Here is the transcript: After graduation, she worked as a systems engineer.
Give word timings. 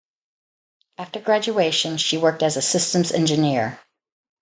After 0.97 1.19
graduation, 1.21 1.97
she 1.97 2.17
worked 2.17 2.41
as 2.41 2.57
a 2.57 2.61
systems 2.63 3.11
engineer. 3.11 3.79